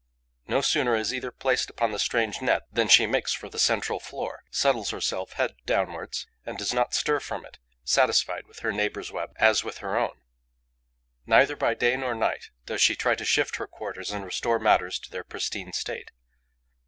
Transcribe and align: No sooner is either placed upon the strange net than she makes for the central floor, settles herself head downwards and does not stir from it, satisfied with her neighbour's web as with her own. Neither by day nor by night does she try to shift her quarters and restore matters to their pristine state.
No 0.47 0.61
sooner 0.61 0.95
is 0.95 1.13
either 1.13 1.31
placed 1.31 1.69
upon 1.69 1.91
the 1.91 1.99
strange 1.99 2.41
net 2.41 2.63
than 2.71 2.87
she 2.87 3.05
makes 3.05 3.33
for 3.33 3.49
the 3.49 3.59
central 3.59 3.99
floor, 3.99 4.41
settles 4.49 4.89
herself 4.89 5.33
head 5.33 5.53
downwards 5.67 6.25
and 6.43 6.57
does 6.57 6.73
not 6.73 6.95
stir 6.95 7.19
from 7.19 7.45
it, 7.45 7.59
satisfied 7.83 8.47
with 8.47 8.61
her 8.61 8.71
neighbour's 8.71 9.11
web 9.11 9.29
as 9.35 9.63
with 9.63 9.77
her 9.77 9.95
own. 9.95 10.21
Neither 11.27 11.55
by 11.55 11.75
day 11.75 11.95
nor 11.97 12.15
by 12.15 12.19
night 12.19 12.49
does 12.65 12.81
she 12.81 12.95
try 12.95 13.13
to 13.13 13.23
shift 13.23 13.57
her 13.57 13.67
quarters 13.67 14.09
and 14.09 14.25
restore 14.25 14.57
matters 14.57 14.97
to 15.01 15.11
their 15.11 15.23
pristine 15.23 15.71
state. 15.71 16.09